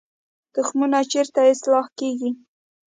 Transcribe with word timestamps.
تخمونه 0.53 0.99
چیرته 1.11 1.41
اصلاح 1.51 1.85
کیږي؟ 1.99 2.29